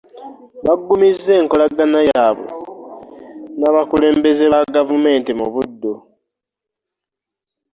Baggumizza 0.65 1.31
enkolagana 1.41 1.99
yaabwe 2.09 2.47
n'abakulembeze 3.59 4.43
ba 4.53 4.59
gavumenti 4.75 5.31
mu 5.39 5.45
Buddu. 5.53 5.93